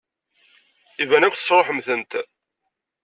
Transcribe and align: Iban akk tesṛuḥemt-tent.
Iban 1.03 1.25
akk 1.27 1.35
tesṛuḥemt-tent. 1.37 2.11